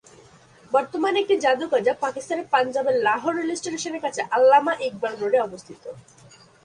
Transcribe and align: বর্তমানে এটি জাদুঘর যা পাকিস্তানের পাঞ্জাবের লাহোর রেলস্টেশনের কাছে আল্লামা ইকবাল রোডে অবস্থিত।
বর্তমানে 0.71 1.17
এটি 1.23 1.35
জাদুঘর 1.39 1.81
যা 1.87 1.93
পাকিস্তানের 2.03 2.47
পাঞ্জাবের 2.53 2.95
লাহোর 3.07 3.33
রেলস্টেশনের 3.39 4.03
কাছে 4.05 4.21
আল্লামা 4.35 4.73
ইকবাল 4.87 5.13
রোডে 5.21 5.39
অবস্থিত। 5.47 5.83